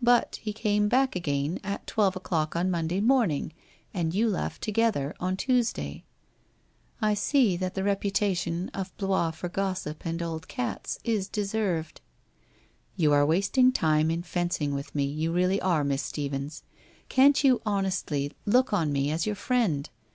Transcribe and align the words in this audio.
But 0.00 0.36
he 0.36 0.54
came 0.54 0.88
back 0.88 1.14
again 1.14 1.60
at 1.62 1.86
twelve 1.86 2.16
o'clock 2.16 2.56
on 2.56 2.70
Monday 2.70 2.98
morning 2.98 3.52
and 3.92 4.14
you 4.14 4.26
left 4.26 4.62
together 4.62 5.14
on 5.20 5.36
Tuesday/' 5.36 6.02
I 7.08 7.12
see 7.12 7.58
that 7.58 7.74
the 7.74 7.84
reputation 7.84 8.70
of 8.72 8.96
Blois 8.96 9.32
for 9.32 9.50
gossip 9.50 10.06
and 10.06 10.22
old 10.22 10.48
cats 10.48 10.98
is 11.04 11.28
deserved/ 11.28 12.00
1 12.96 13.02
You 13.02 13.12
are 13.12 13.26
wasting 13.26 13.70
time 13.70 14.10
in 14.10 14.22
fencing 14.22 14.72
with 14.72 14.94
me, 14.94 15.04
you 15.04 15.30
really 15.30 15.60
are, 15.60 15.84
Miss 15.84 16.02
Stephens. 16.02 16.62
Can't 17.10 17.44
you 17.44 17.60
honestly 17.66 18.32
look 18.46 18.72
on 18.72 18.90
me 18.94 19.10
as 19.10 19.26
your 19.26 19.36
friend 19.36 19.90